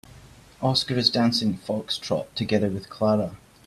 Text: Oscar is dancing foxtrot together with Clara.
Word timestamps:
Oscar 0.63 0.95
is 0.95 1.11
dancing 1.11 1.59
foxtrot 1.59 2.25
together 2.33 2.71
with 2.71 2.89
Clara. 2.89 3.37